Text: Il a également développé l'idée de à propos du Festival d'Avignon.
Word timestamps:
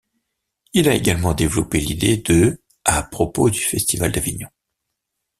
Il 0.73 0.89
a 0.89 0.95
également 0.95 1.35
développé 1.35 1.79
l'idée 1.79 2.17
de 2.17 2.59
à 2.85 3.03
propos 3.03 3.51
du 3.51 3.59
Festival 3.59 4.11
d'Avignon. 4.11 4.49